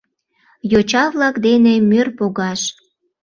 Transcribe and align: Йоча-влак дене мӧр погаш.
Йоча-влак 0.71 1.35
дене 1.47 1.73
мӧр 1.89 2.07
погаш. 2.17 2.61